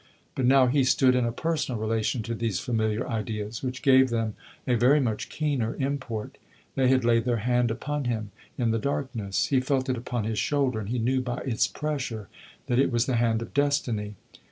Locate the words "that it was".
12.65-13.05